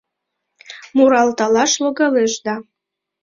Муралталаш 0.95 1.71
логалеш 1.83 2.33
да 2.45 2.55